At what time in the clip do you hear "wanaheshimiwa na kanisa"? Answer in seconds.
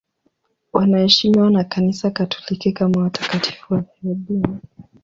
0.73-2.11